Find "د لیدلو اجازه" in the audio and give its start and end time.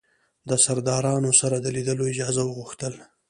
1.59-2.41